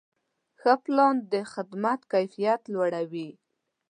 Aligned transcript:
ښه 0.59 0.73
پلان 0.83 1.15
د 1.31 1.33
خدمت 1.53 1.99
کیفیت 2.13 2.61
لوړوي. 2.73 3.29